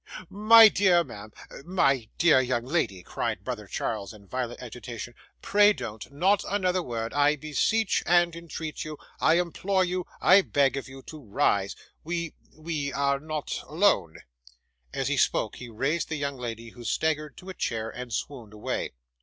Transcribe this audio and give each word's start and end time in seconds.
'My 0.31 0.67
dear 0.67 1.03
ma'am 1.03 1.31
my 1.63 2.09
dear 2.17 2.41
young 2.41 2.65
lady,' 2.65 3.03
cried 3.03 3.43
brother 3.43 3.67
Charles 3.67 4.13
in 4.15 4.25
violent 4.27 4.59
agitation, 4.59 5.13
'pray 5.43 5.73
don't 5.73 6.11
not 6.11 6.43
another 6.49 6.81
word, 6.81 7.13
I 7.13 7.35
beseech 7.35 8.01
and 8.07 8.35
entreat 8.35 8.83
you! 8.83 8.97
I 9.19 9.35
implore 9.39 9.85
you 9.85 10.07
I 10.19 10.41
beg 10.41 10.75
of 10.75 10.89
you 10.89 11.03
to 11.03 11.19
rise. 11.23 11.75
We 12.03 12.33
we 12.57 12.91
are 12.91 13.19
not 13.19 13.61
alone.' 13.67 14.21
As 14.91 15.07
he 15.07 15.17
spoke, 15.17 15.57
he 15.57 15.69
raised 15.69 16.09
the 16.09 16.15
young 16.17 16.37
lady, 16.37 16.69
who 16.69 16.83
staggered 16.83 17.37
to 17.37 17.49
a 17.49 17.53
chair 17.53 17.87
and 17.87 18.11
swooned 18.11 18.53
away. 18.53 18.93